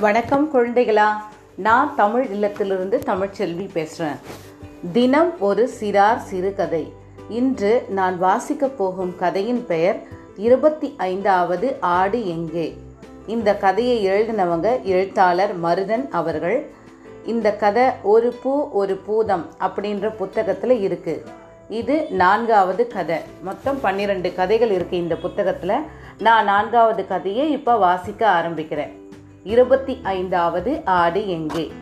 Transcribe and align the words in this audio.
வணக்கம் 0.00 0.44
குழந்தைகளா. 0.54 1.06
நான் 1.56 1.94
தமிழ் 1.96 2.24
இல்லத்திலிருந்து 2.24 2.96
தமிழ்ச்செல்வி 3.06 3.68
பேசுகிறேன் 3.72 4.18
தினம் 4.92 5.40
ஒரு 5.40 5.70
சிறார் 5.80 6.16
சிறுகதை. 6.16 6.92
இன்று 7.28 7.84
நான் 7.88 8.18
வாசிக்க 8.18 8.68
போகும் 8.68 9.16
கதையின் 9.16 9.66
பெயர் 9.66 9.98
இருபத்தி 10.36 10.94
ஐந்தாவது 10.96 11.76
ஆடு 11.80 12.28
எங்கே? 12.28 12.78
இந்த 13.26 13.56
கதையை 13.56 13.96
எழுதினவங்க 14.06 14.82
எழுத்தாளர் 14.82 15.54
மருதன் 15.64 16.08
அவர்கள். 16.10 16.70
இந்த 17.26 17.56
கதை 17.56 17.84
ஒரு 18.02 18.30
பூ 18.42 18.68
ஒரு 18.72 18.96
பூதம் 18.96 19.44
அப்படின்ற 19.60 20.14
புத்தகத்தில் 20.16 20.76
இருக்குது 20.88 21.24
இது 21.68 22.06
நான்காவது 22.10 22.86
கதை. 22.86 23.16
மொத்தம் 23.42 23.80
பன்னிரெண்டு 23.80 24.34
கதைகள் 24.34 24.70
இருக்குது 24.70 25.02
இந்த 25.04 25.16
புத்தகத்தில். 25.16 25.76
நான் 26.18 26.44
நான்காவது 26.44 27.06
கதையை 27.06 27.50
இப்போ 27.50 27.76
வாசிக்க 27.76 28.22
ஆரம்பிக்கிறேன். 28.38 28.94
இருபத்தி 29.44 30.00
ஐந்தாவது 30.02 30.80
ஆடு 30.84 31.28
எங்கே? 31.28 31.72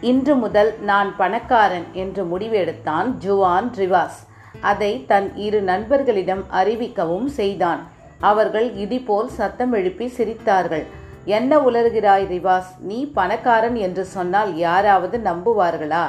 இன்று 0.00 0.34
முதல் 0.34 0.74
நான் 0.80 1.16
பணக்காரன் 1.16 1.86
என்று 1.92 2.24
முடிவெடுத்தான் 2.24 3.14
ஜுவான் 3.24 3.70
ரிவாஸ். 3.76 4.18
அதை 4.60 5.04
தன் 5.06 5.36
இரு 5.36 5.62
நண்பர்களிடம் 5.62 6.44
அறிவிக்கவும் 6.52 7.26
செய்தான். 7.26 7.80
அவர்கள் 8.20 8.74
இடிபோல் 8.74 9.26
சத்தம் 9.26 9.72
எழுப்பி 9.72 10.12
சிரித்தார்கள். 10.16 10.84
என்ன 11.24 11.58
உலர்கிறாய் 11.58 12.26
ரிவாஸ்? 12.26 12.70
நீ 12.78 13.06
பணக்காரன் 13.06 13.76
என்று 13.76 14.04
சொன்னால் 14.04 14.56
யாராவது 14.56 15.18
நம்புவார்களா? 15.18 16.06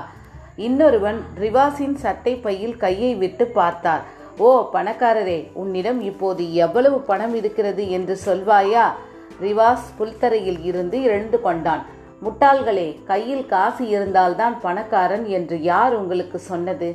இன்னொருவன் 0.56 1.22
ரிவாஸின் 1.40 1.94
சட்டை 1.94 2.36
பையில் 2.36 2.78
கையை 2.78 3.16
விட்டு 3.16 3.48
பார்த்தார். 3.48 4.02
ஓ 4.38 4.70
பணக்காரரே 4.74 5.52
உன்னிடம் 5.54 6.02
இப்போது 6.02 6.54
எவ்வளவு 6.54 7.00
பணம் 7.00 7.36
இருக்கிறது 7.36 7.90
என்று 7.90 8.16
சொல்வாயா? 8.16 8.96
ரிவாஸ் 9.42 9.88
புல்தரையில் 9.98 10.62
இருந்து 10.64 11.04
எழுந்து 11.04 11.42
கொண்டான். 11.42 11.84
முட்டாள்களே 12.24 12.88
கையில் 13.04 13.46
காசு 13.46 13.88
இருந்தால்தான் 13.88 14.56
பணக்காரன் 14.62 15.26
என்று 15.28 15.62
யார் 15.62 15.94
உங்களுக்கு 15.96 16.40
சொன்னது? 16.40 16.90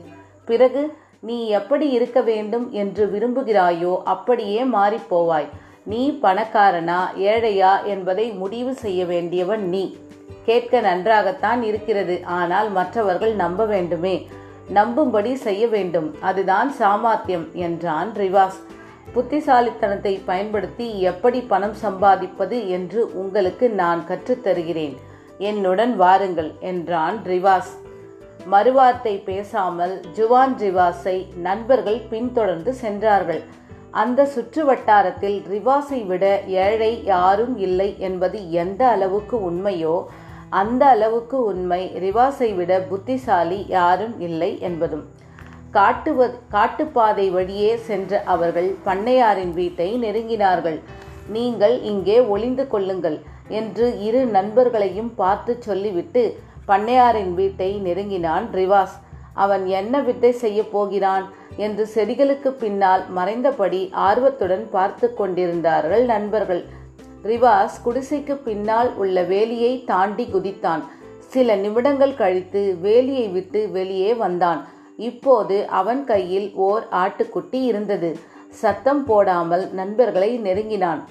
பிறகு 0.45 0.83
நீ 1.21 1.49
எப்படி 1.49 1.87
இருக்க 1.91 2.21
வேண்டும் 2.21 2.67
என்று 2.73 3.05
விரும்புகிறாயோ 3.07 3.93
அப்படியே 4.05 4.65
மாறிப்போவாய் 4.65 5.49
நீ 5.85 6.03
பணக்காரனா 6.23 7.01
ஏழையா 7.31 7.73
என்பதை 7.85 8.27
முடிவு 8.33 8.75
செய்ய 8.75 9.01
வேண்டியவன் 9.05 9.65
நீ. 9.69 9.85
கேட்க 10.45 10.81
நன்றாகத்தான் 10.81 11.63
இருக்கிறது 11.63 12.17
ஆனால் 12.39 12.71
மற்றவர்கள் 12.71 13.35
நம்ப 13.35 13.65
வேண்டுமே. 13.65 14.17
நம்பும்படி 14.75 15.33
செய்ய 15.47 15.65
வேண்டும் 15.69 16.15
அதுதான் 16.21 16.71
சாமர்த்தியம் 16.73 17.47
என்றான் 17.53 18.13
ரிவாஸ் 18.13 18.61
புத்திசாலித்தனத்தை 19.15 20.13
பயன்படுத்தி 20.29 20.87
எப்படி 21.11 21.41
பணம் 21.41 21.77
சம்பாதிப்பது 21.83 22.57
என்று 22.77 23.01
உங்களுக்கு 23.15 23.67
நான் 23.81 24.01
கற்றுத்தருகிறேன். 24.09 24.95
என்னுடன் 25.39 25.93
வாருங்கள் 25.97 26.51
என்றான் 26.71 27.19
ரிவாஸ். 27.25 27.73
மறுவார்த்தை 28.53 29.15
பேசாமல் 29.25 29.95
ஜுவான் 30.17 30.57
ரிவாஸை 30.65 31.17
நண்பர்கள் 31.47 32.01
பின்தொடர்ந்து 32.11 32.73
சென்றார்கள். 32.75 33.43
அந்த 34.03 34.21
சுற்று 34.25 34.63
வட்டாரத்தில் 34.65 35.39
ரிவாஸை 35.53 36.01
விட 36.07 36.25
ஏழை 36.65 36.93
யாரும் 37.05 37.55
இல்லை 37.67 37.91
என்பது 37.99 38.39
எந்த 38.63 38.83
அளவுக்கு 38.89 39.37
உண்மையோ 39.51 39.97
அந்த 40.61 40.83
அளவுக்கு 40.87 41.37
உண்மை 41.45 41.83
ரிவாஸை 42.05 42.49
விட 42.55 42.73
புத்திசாலி 42.91 43.61
யாரும் 43.69 44.17
இல்லை 44.21 44.51
என்பதும். 44.61 45.05
காட்டுவ 45.77 46.27
காட்டுப்பாதை 46.55 47.27
வழியே 47.37 47.73
சென்ற 47.89 48.21
அவர்கள் 48.35 48.69
பண்ணையாரின் 48.87 49.55
வீட்டை 49.61 49.89
நெருங்கினார்கள். 50.05 50.79
நீங்கள் 51.37 51.77
இங்கே 51.93 52.17
ஒளிந்து 52.35 52.65
கொள்ளுங்கள் 52.73 53.19
என்று 53.59 53.87
இரு 54.07 54.21
நண்பர்களையும் 54.37 55.13
பார்த்து 55.21 55.53
சொல்லிவிட்டு 55.67 56.23
பண்ணையாரின் 56.69 57.33
வீட்டை 57.41 57.71
நெருங்கினான் 57.87 58.47
ரிவாஸ். 58.59 58.97
அவன் 59.45 59.65
என்ன 59.81 59.95
வித்தை 60.09 60.33
செய்ய 60.45 60.61
போகிறான்? 60.75 61.25
என்று 61.57 61.85
செடிகளுக்கு 61.95 62.51
பின்னால் 62.63 63.03
மறைந்தபடி 63.17 63.81
ஆர்வத்துடன் 64.09 64.65
பார்த்து 64.71 65.07
கொண்டிருந்தார்கள் 65.15 66.05
நண்பர்கள். 66.13 66.63
ரிவாஸ் 67.31 67.77
குடிசைக்கு 67.85 68.35
பின்னால் 68.49 68.91
உள்ள 69.03 69.23
வேலியை 69.33 69.73
தாண்டி 69.91 70.27
குதித்தான். 70.35 70.83
சில 71.35 71.57
நிமிடங்கள் 71.65 72.19
கழித்து 72.23 72.63
வேலியை 72.83 73.27
விட்டு 73.37 73.61
வெளியே 73.77 74.11
வந்தான். 74.25 74.63
இப்போது 74.97 75.69
அவன் 75.69 76.05
கையில் 76.05 76.53
ஓர் 76.55 76.87
ஆட்டுக்குட்டி 76.93 77.63
இருந்தது. 77.65 78.19
சத்தம் 78.49 79.05
போடாமல் 79.05 79.73
நண்பர்களை 79.73 80.37
நெருங்கினான். 80.37 81.05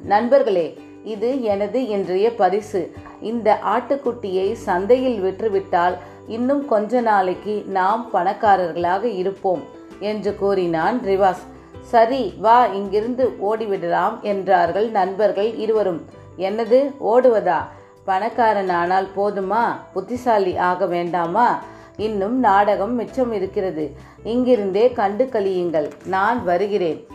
நண்பர்களே 0.00 0.78
இது 1.04 1.42
எனது 1.42 1.86
இன்றைய 1.86 2.34
பரிசு. 2.34 2.92
இந்த 3.22 3.58
ஆட்டுக்குட்டியை 3.66 4.52
சந்தையில் 4.52 5.22
விற்றுவிட்டால் 5.22 5.96
இன்னும் 6.26 6.66
கொஞ்ச 6.66 7.00
நாளைக்கு 7.00 7.64
நாம் 7.66 8.08
பணக்காரர்களாக 8.12 9.04
இருப்போம் 9.04 9.62
என்று 9.98 10.36
கூறினான் 10.36 11.00
ரிவாஸ். 11.04 11.44
சரி 11.80 12.34
வா 12.38 12.66
இங்கிருந்து 12.66 13.36
ஓடிவிடலாம் 13.42 14.20
என்றார்கள் 14.20 14.90
நண்பர்கள் 14.90 15.54
இருவரும். 15.54 16.04
என்னது 16.38 16.92
ஓடுவதா? 17.00 17.58
பணக்காரனானால் 18.06 19.06
போதுமா? 19.16 19.64
புத்திசாலி 19.92 20.56
ஆக 20.56 20.86
வேண்டாமா? 20.86 21.62
இன்னும் 21.98 22.38
நாடகம் 22.38 22.94
மிச்சம் 22.94 23.32
இருக்கிறது. 23.32 23.92
இங்கிருந்தே 24.24 24.92
கண்டு 24.92 25.24
கழியுங்கள். 25.24 25.90
நான் 26.06 26.44
வருகிறேன். 26.44 27.06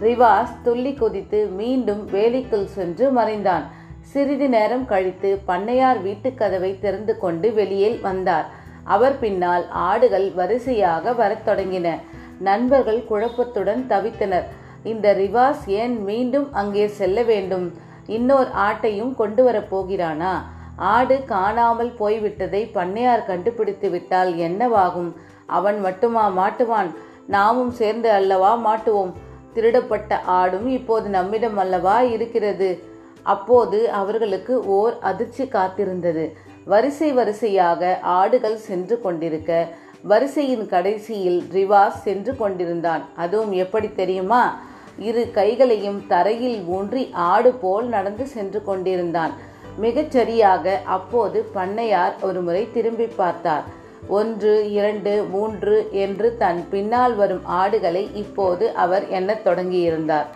ரிவாஸ் 0.00 0.48
துள்ளி 0.62 0.94
குதித்து 0.94 1.46
மீண்டும் 1.46 2.08
வேலிக்குள் 2.10 2.64
சென்று 2.64 3.10
மறைந்தான். 3.10 3.70
சிறிது 4.00 4.48
நேரம் 4.48 4.86
கழித்து 4.86 5.40
பண்ணையார் 5.48 6.02
வீட்டுக் 6.02 6.38
கதவை 6.38 6.78
திறந்து 6.78 7.18
கொண்டு 7.18 7.52
வெளியே 7.52 7.90
வந்தார். 7.90 8.50
அவர் 8.84 9.18
பின்னால் 9.18 9.68
ஆடுகள் 9.68 10.30
வரிசையாக 10.30 11.12
வரத் 11.12 11.48
தொடங்கின. 11.48 11.96
நண்பர்கள் 12.40 13.04
குழப்பத்துடன் 13.10 13.84
தவித்தனர். 13.88 14.44
இந்த 14.82 15.14
ரிவாஸ் 15.14 15.66
ஏன் 15.66 16.02
மீண்டும் 16.02 16.52
அங்கே 16.52 16.86
செல்ல 16.86 17.22
வேண்டும்? 17.22 17.72
இன்னொரு 18.06 18.48
ஆட்டையும் 18.50 19.14
கொண்டு 19.14 19.44
வரப் 19.44 19.70
போகிறானா? 19.70 20.60
ஆடு 20.76 21.24
காணாமல் 21.24 21.92
போய்விட்டதை 21.98 22.70
பண்ணையார் 22.74 23.26
கண்டுபிடித்து 23.26 23.90
விட்டால் 23.90 24.34
என்னவாகும்? 24.34 25.12
அவன் 25.46 25.80
மட்டுமா 25.80 26.28
மாட்டுவான்? 26.28 26.94
நாமும் 27.26 27.70
சேர்ந்து 27.70 28.10
அல்லவா 28.10 28.56
மாட்டுவோம்? 28.56 29.12
திருடப்பட்ட 29.54 30.20
ஆடும் 30.24 30.66
இப்போது 30.66 31.08
நம்மிடம் 31.08 31.56
அல்லவா 31.56 32.00
இருக்கிறது? 32.00 32.84
அப்போது 33.22 33.90
அவர்களுக்கு 33.90 34.66
ஓர் 34.66 34.98
அதிர்ச்சி 35.00 35.44
காத்திருந்தது. 35.44 36.32
வரிசை 36.64 37.12
வரிசையாக 37.12 37.98
ஆடுகள் 38.02 38.56
சென்று 38.56 39.00
கொண்டிருக்க 39.00 39.68
வரிசையின் 40.02 40.68
கடைசியில் 40.68 41.42
ரிவாஸ் 41.52 42.00
சென்று 42.02 42.36
கொண்டிருந்தான். 42.36 43.02
அதுவும் 43.16 43.52
எப்படி 43.52 43.92
தெரியுமா? 43.92 44.58
இரு 44.98 45.30
கைகளையும் 45.34 46.06
தரையில் 46.06 46.64
ஊன்றி 46.64 47.10
ஆடு 47.12 47.52
போல் 47.52 47.86
நடந்து 47.86 48.26
சென்று 48.26 48.64
கொண்டிருந்தான். 48.64 49.50
மிகச்சரியாக 49.80 50.82
அப்போது 50.84 51.50
பண்ணையார் 51.54 52.12
ஒருமுறை 52.20 52.68
திரும்பி 52.72 53.06
பார்த்தார். 53.06 53.62
ஒன்று 54.08 54.72
இரண்டு 54.72 55.24
மூன்று 55.30 55.88
என்று 55.90 56.36
தன் 56.36 56.68
பின்னால் 56.70 57.14
வரும் 57.14 57.44
ஆடுகளை 57.44 58.10
இப்போது 58.14 58.70
அவர் 58.70 59.08
எண்ணத் 59.08 59.46
தொடங்கியிருந்தார். 59.46 60.26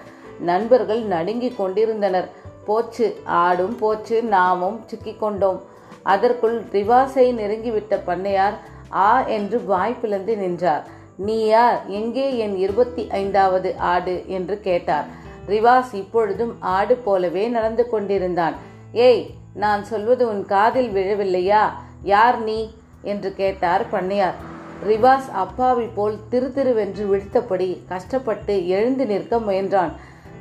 நண்பர்கள் 0.41 1.01
நடுங்கிக் 1.01 1.57
கொண்டிருந்தனர். 1.57 2.29
போச்சு 2.67 3.17
ஆடும் 3.25 3.79
போச்சு 3.79 4.23
நாமும் 4.23 4.81
சிக்கிக்கொண்டோம் 4.91 5.61
அதற்குள் 6.03 6.63
ரிவாஸை 6.73 7.33
நெருங்கிவிட்ட 7.33 7.99
பண்ணையார் 8.07 8.55
ஆ 8.93 9.23
என்று 9.23 9.65
வாய் 9.65 9.97
பிளந்து 10.01 10.37
நின்றார். 10.37 10.87
நீ 11.17 11.45
யார் 11.45 11.81
எங்கே 11.87 12.39
என் 12.39 12.57
இருபத்தி 12.57 13.07
ஐந்தாவது 13.11 13.77
ஆடு? 13.79 14.25
என்று 14.27 14.61
கேட்டார். 14.61 15.05
ரிவாஸ் 15.49 15.95
இப்பொழுதும் 15.95 16.57
ஆடு 16.61 16.97
போலவே 16.97 17.47
நடந்து 17.47 17.89
கொண்டிருந்தான். 17.89 18.55
ஏய் 18.97 19.31
நான் 19.55 19.85
சொல்வது 19.85 20.29
உன் 20.29 20.47
காதில் 20.47 20.95
விழவில்லையா? 20.95 21.63
யார் 22.03 22.43
நீ? 22.43 22.71
என்று 23.03 23.35
கேட்டார் 23.35 23.85
பண்ணையார். 23.93 24.37
ரிவாஸ் 24.87 25.31
அப்பாவி 25.33 25.85
போல் 25.95 26.17
திரு 26.29 26.53
திருவென்று 26.55 27.05
விழுத்தபடி 27.07 27.79
கஷ்டப்பட்டு 27.89 28.69
எழுந்து 28.69 29.07
நிற்க 29.07 29.37
முயன்றான். 29.37 29.93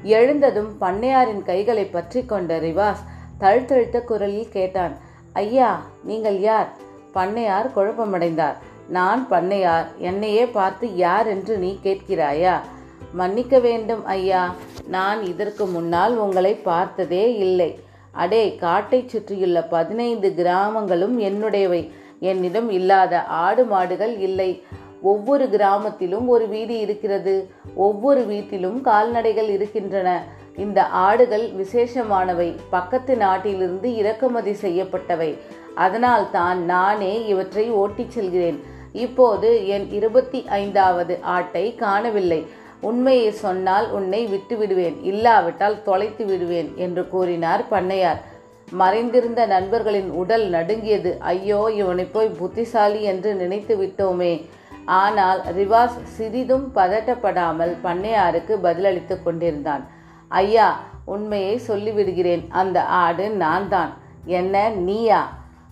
எழுந்ததும் 0.04 0.78
பண்ணையாரின் 0.82 1.44
கைகளை 1.44 1.86
பற்றி 1.86 2.26
கொண்ட 2.26 2.60
ரிவாஸ் 2.60 3.02
தழுத்தழுத்த 3.40 4.04
குரலில் 4.04 4.50
கேட்டான் 4.50 4.98
ஐயா 5.34 5.82
நீங்கள் 6.04 6.40
யார்? 6.40 6.70
பண்ணையார் 7.14 7.72
குழப்பமடைந்தார். 7.76 8.56
நான் 8.88 9.28
பண்ணையார். 9.30 9.86
என்னையே 9.98 10.46
பார்த்து 10.46 10.96
யார் 10.96 11.28
என்று 11.28 11.58
நீ 11.58 11.80
கேட்கிறாயா? 11.84 12.60
மன்னிக்க 13.12 13.60
வேண்டும் 13.60 14.06
ஐயா. 14.06 14.54
நான் 14.88 15.24
இதற்கு 15.24 15.66
முன்னால் 15.66 16.18
உங்களை 16.18 16.54
பார்த்ததே 16.54 17.36
இல்லை. 17.36 17.84
அடே 18.16 18.56
காட்டை 18.56 19.04
சுற்றியுள்ள 19.08 19.62
பதினைந்து 19.62 20.34
கிராமங்களும் 20.36 21.20
என்னுடையவை. 21.22 21.90
என்னிடம் 22.20 22.70
இல்லாத 22.70 23.24
ஆடு 23.24 23.66
மாடுகள் 23.66 24.18
இல்லை. 24.18 24.64
ஒவ்வொரு 25.02 25.50
கிராமத்திலும் 25.50 26.28
ஒரு 26.28 26.48
வீதி 26.48 26.78
இருக்கிறது. 26.78 27.50
ஒவ்வொரு 27.76 28.26
வீட்டிலும் 28.26 28.82
கால்நடைகள் 28.82 29.48
இருக்கின்றன. 29.48 30.24
இந்த 30.58 30.86
ஆடுகள் 30.86 31.50
விசேஷமானவை. 31.52 32.56
பக்கத்து 32.70 33.18
நாட்டிலிருந்து 33.18 33.96
இறக்குமதி 33.96 34.52
செய்யப்பட்டவை. 34.52 35.38
அதனால் 35.76 36.32
தான் 36.32 36.66
நானே 36.66 37.26
இவற்றை 37.26 37.72
ஓட்டிச் 37.72 38.12
செல்கிறேன். 38.12 38.60
இப்போது 38.94 39.68
என் 39.68 39.92
இருபத்தி 39.92 40.46
ஐந்தாவது 40.50 41.18
ஆட்டை 41.22 41.76
காணவில்லை. 41.76 42.46
உண்மையை 42.82 43.32
சொன்னால் 43.32 43.88
உன்னை 43.92 44.22
விட்டு 44.28 44.58
விடுவேன் 44.58 44.98
இல்லாவிட்டால் 45.04 45.84
தொலைத்து 45.84 46.26
விடுவேன் 46.26 46.70
என்று 46.76 47.10
கூறினார் 47.10 47.64
பண்ணையார். 47.70 48.22
மறைந்திருந்த 48.72 49.42
நண்பர்களின் 49.46 50.10
உடல் 50.10 50.46
நடுங்கியது. 50.50 51.12
ஐயோ 51.20 51.60
இவனை 51.82 52.06
போய் 52.06 52.30
புத்திசாலி 52.40 53.02
என்று 53.02 53.36
நினைத்து 53.36 53.76
விட்டோமே. 53.78 54.34
ஆனால் 54.86 55.40
ரிவாஸ் 55.58 55.98
சிறிதும் 56.16 56.66
பதட்டப்படாமல் 56.76 57.74
பண்ணையாருக்கு 57.84 58.56
பதிலளித்து 58.68 59.24
கொண்டிருந்தான். 59.24 59.86
ஐயா 60.28 60.68
உண்மையை 61.06 61.60
சொல்லிவிடுகிறேன். 61.68 62.44
அந்த 62.50 62.84
ஆடு 62.84 63.30
நான் 63.30 63.70
தான் 63.70 63.94
என்ன 64.26 64.70
நீயா? 64.70 65.22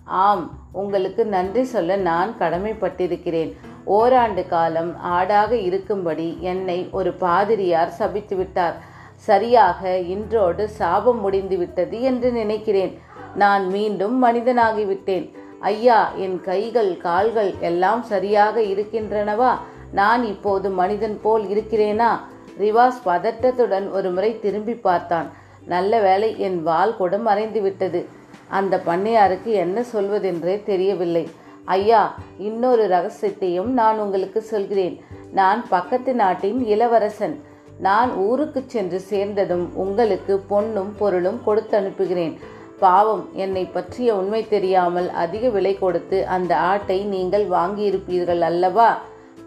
ஆம் 0.04 0.44
உங்களுக்கு 0.72 1.24
நன்றி 1.24 1.64
சொல்ல 1.64 1.96
நான் 1.96 2.34
கடமைப்பட்டிருக்கிறேன். 2.40 3.52
ஓராண்டு 3.84 4.46
காலம் 4.46 4.90
ஆடாக 5.02 5.52
இருக்கும்படி 5.52 6.38
என்னை 6.40 6.88
ஒரு 6.90 7.12
பாதிரியார் 7.12 7.92
சபித்துவிட்டார் 7.98 8.74
சரியாக 9.14 9.98
இன்றோடு 9.98 10.68
சாபம் 10.68 11.20
முடிந்து 11.20 11.56
விட்டது 11.56 12.00
என்று 12.00 12.32
நினைக்கிறேன். 12.32 12.98
நான் 13.34 13.66
மீண்டும் 13.66 14.24
மனிதனாகிவிட்டேன் 14.24 15.26
ஐயா 15.60 16.12
என் 16.16 16.40
கைகள் 16.40 16.96
கால்கள் 16.96 17.54
எல்லாம் 17.60 18.02
சரியாக 18.02 18.60
இருக்கின்றனவா? 18.60 19.52
நான் 19.92 20.24
இப்போது 20.24 20.70
மனிதன் 20.70 21.18
போல் 21.22 21.44
இருக்கிறேனா? 21.44 22.10
ரிவாஸ் 22.58 23.00
பதட்டத்துடன் 23.06 23.90
ஒரு 23.90 24.10
முறை 24.10 24.40
திரும்பி 24.40 24.74
பார்த்தான். 24.74 25.30
நல்ல 25.66 26.00
வேளை 26.00 26.38
என் 26.38 26.62
வால் 26.62 26.96
கூட 26.96 27.18
மறைந்து 27.18 27.60
விட்டது. 27.60 28.06
அந்த 28.48 28.82
பண்ணையாருக்கு 28.86 29.50
என்ன 29.64 29.84
சொல்வதென்றே 29.92 30.62
தெரியவில்லை. 30.62 31.28
ஐயா 31.64 32.14
இன்னொரு 32.38 32.88
ரகசியத்தையும் 32.88 33.66
நான் 33.66 33.98
உங்களுக்கு 33.98 34.42
சொல்கிறேன். 34.42 35.04
நான் 35.32 35.68
பக்கத்து 35.68 36.14
நாட்டின் 36.14 36.64
இளவரசன். 36.64 37.42
நான் 37.78 38.12
ஊருக்கு 38.12 38.62
சென்று 38.66 38.98
சேர்ந்ததும் 39.00 39.74
உங்களுக்கு 39.74 40.38
பொன்னும் 40.38 40.94
பொருளும் 40.98 41.40
கொடுத்து 41.44 41.76
அனுப்புகிறேன் 41.76 42.38
பாவம் 42.78 43.28
என்னை 43.32 43.64
பற்றிய 43.64 44.16
உண்மை 44.16 44.48
தெரியாமல் 44.48 45.10
அதிக 45.10 45.48
விலை 45.48 45.78
கொடுத்து 45.78 46.26
அந்த 46.26 46.56
ஆட்டை 46.56 47.04
நீங்கள் 47.04 47.48
வாங்கியிருப்பீர்கள் 47.48 48.40
அல்லவா? 48.40 48.98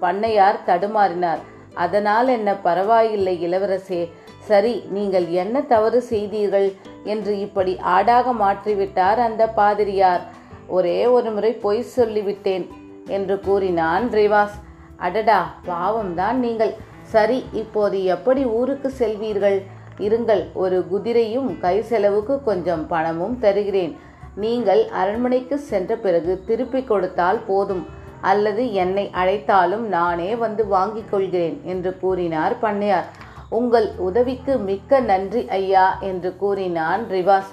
பண்ணையார் 0.01 0.59
தடுமாறினார். 0.65 1.37
அதனால் 1.73 2.27
என்ன 2.27 2.55
பரவாயில்லை 2.55 3.47
இளவரசே. 3.47 4.09
சரி 4.39 4.83
நீங்கள் 4.89 5.27
என்ன 5.27 5.61
தவறு 5.61 6.01
செய்தீர்கள்? 6.01 6.73
என்று 7.03 7.39
இப்படி 7.39 7.77
ஆடாக 7.85 8.31
மாற்றிவிட்டார் 8.31 9.15
அந்த 9.15 9.47
பாதிரியார். 9.47 10.21
ஒரே 10.67 11.05
ஒரு 11.05 11.31
முறை 11.31 11.51
பொய் 11.65 11.83
சொல்லிவிட்டேன் 11.95 12.65
என்று 13.07 13.39
கூறினான் 13.39 14.09
ரிவாஸ். 14.09 14.57
அடடா 14.97 15.39
பாவம்தான் 15.67 16.37
நீங்கள். 16.45 16.73
சரி 17.13 17.45
இப்போது 17.53 18.03
எப்படி 18.03 18.45
ஊருக்கு 18.45 18.91
செல்வீர்கள்? 18.99 19.57
இருங்கள் 19.99 20.43
ஒரு 20.53 20.77
குதிரையும் 20.91 21.59
கை 21.59 21.81
செலவுக்கு 21.81 22.43
கொஞ்சம் 22.43 22.87
பணமும் 22.87 23.39
தருகிறேன். 23.39 23.93
நீங்கள் 24.35 24.87
அரண்மனைக்கு 24.87 25.57
சென்ற 25.57 25.95
பிறகு 25.95 26.43
திருப்பி 26.45 26.83
கொடுத்தால் 26.83 27.39
போதும். 27.47 27.85
அல்லது 28.21 28.73
என்னை 28.73 29.05
அழைத்தாலும் 29.21 29.85
நானே 29.95 30.35
வந்து 30.35 30.67
வாங்கிக் 30.67 31.11
கொள்கிறேன் 31.11 31.61
என்று 31.63 31.97
கூறினார் 31.99 32.55
பண்ணையார். 32.61 33.07
உங்கள் 33.49 33.87
உதவிக்கு 33.97 34.57
மிக்க 34.57 34.99
நன்றி 34.99 35.47
ஐயா 35.49 35.99
என்று 35.99 36.37
கூறினான் 36.37 37.03
ரிவாஸ். 37.09 37.51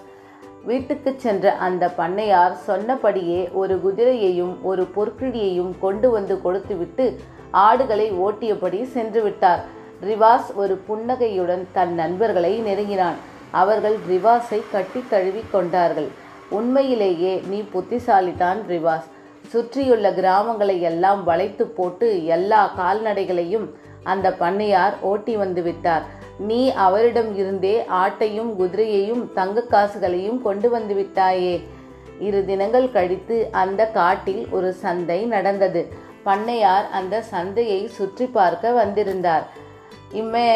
வீட்டுக்கு 0.69 1.11
சென்ற 1.17 1.53
அந்த 1.67 1.85
பண்ணையார் 1.97 2.55
சொன்னபடியே 2.69 3.41
ஒரு 3.61 3.75
குதிரையையும் 3.85 4.55
ஒரு 4.63 4.83
பொற்கிழியையும் 4.97 5.73
கொண்டு 5.81 6.11
வந்து 6.11 6.35
கொடுத்துவிட்டு 6.45 7.07
ஆடுகளை 7.51 8.07
ஓட்டியபடி 8.27 8.81
சென்று 8.95 9.23
விட்டார் 9.23 9.63
ரிவாஸ் 10.11 10.49
ஒரு 10.55 10.75
புன்னகையுடன் 10.87 11.65
தன் 11.73 11.95
நண்பர்களை 11.95 12.53
நெருங்கினான். 12.69 13.19
அவர்கள் 13.63 13.97
ரிவாஸை 14.11 14.61
கட்டி 14.73 15.01
தழுவி 15.09 15.43
கொண்டார்கள். 15.51 16.09
உண்மையிலேயே 16.49 17.35
நீ 17.51 17.59
புத்திசாலிதான் 17.75 18.61
ரிவாஸ். 18.73 19.09
சுற்றியுள்ள 19.53 20.11
கிராமங்களை 20.11 20.77
எல்லாம் 20.91 21.25
வளைத்து 21.25 21.65
போட்டு 21.79 22.09
எல்லா 22.37 22.61
கால்நடைகளையும் 22.79 23.67
அந்த 24.13 24.29
பண்ணையார் 24.41 24.95
ஓட்டி 25.11 25.35
வந்து 25.37 25.63
விட்டார். 25.63 26.05
நீ 26.39 26.73
அவரிடம் 26.73 27.37
இருந்தே 27.37 27.85
ஆட்டையும் 27.89 28.61
குதிரையையும் 28.61 29.33
தங்க 29.33 29.61
காசுகளையும் 29.61 30.43
கொண்டு 30.43 30.71
வந்து 30.71 30.95
விட்டாயே. 30.95 31.63
இரு 32.21 32.45
தினங்கள் 32.45 32.91
கழித்து 32.91 33.49
அந்த 33.53 33.87
காட்டில் 33.87 34.49
ஒரு 34.51 34.73
சந்தை 34.73 35.25
நடந்தது. 35.25 35.93
பண்ணையார் 36.27 36.89
அந்த 36.91 37.23
சந்தையை 37.23 37.87
சுற்றி 37.87 38.27
பார்க்க 38.27 38.71
வந்திருந்தார். 38.71 39.49
இம்மே 40.13 40.49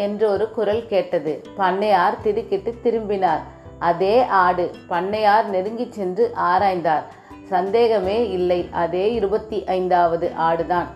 என்று 0.00 0.30
ஒரு 0.30 0.50
குரல் 0.50 0.86
கேட்டது. 0.86 1.42
பண்ணையார் 1.58 2.22
திடுக்கிட்டு 2.22 2.74
திரும்பினார். 2.82 3.40
அதே 3.78 4.24
ஆடு 4.24 4.70
பண்ணையார் 4.88 5.44
நெருங்கி 5.44 5.86
சென்று 5.90 6.32
ஆராய்ந்தார். 6.34 7.02
சந்தேகமே 7.44 8.30
இல்லை. 8.30 8.68
அதே 8.72 9.12
இருபத்தி 9.12 9.64
ஐந்தாவது 9.64 10.32
ஆடுதான். 10.38 10.86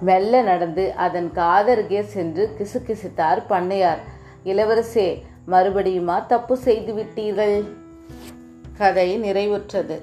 மெல்ல 0.00 0.42
நடந்து 0.42 0.92
அதன் 0.94 1.30
காதருகே 1.34 2.00
சென்று 2.00 2.44
கிசுகிசுத்தார் 2.58 3.42
பண்ணையார். 3.48 4.00
இளவரசே 4.44 5.08
மறுபடியுமா 5.48 6.26
தப்பு 6.26 6.56
செய்து 6.56 6.92
விட்டீர்கள் 6.94 7.56
கதை 8.78 9.08
நிறைவுற்றது. 9.22 9.96